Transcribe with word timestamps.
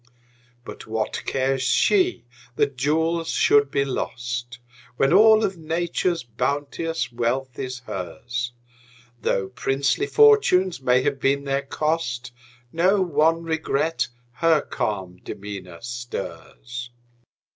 But 0.65 0.87
what 0.87 1.23
cares 1.27 1.61
she 1.61 2.25
that 2.55 2.75
jewels 2.75 3.29
should 3.29 3.69
be 3.69 3.85
lost, 3.85 4.57
When 4.97 5.13
all 5.13 5.43
of 5.43 5.57
Nature's 5.59 6.23
bounteous 6.23 7.11
wealth 7.11 7.59
is 7.59 7.81
hers? 7.81 8.51
Though 9.21 9.49
princely 9.49 10.07
fortunes 10.07 10.81
may 10.81 11.03
have 11.03 11.19
been 11.19 11.43
their 11.43 11.61
cost, 11.61 12.31
Not 12.73 13.09
one 13.11 13.43
regret 13.43 14.07
her 14.37 14.61
calm 14.61 15.17
demeanor 15.17 15.81
stirs. 15.81 16.89